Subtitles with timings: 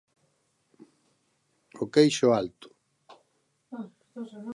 [1.83, 2.67] O queixo alto.